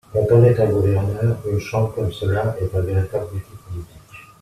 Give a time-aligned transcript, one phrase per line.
[0.11, 4.01] Quand on est un gouverneur, une chambre comme cela est un véritable outil politique.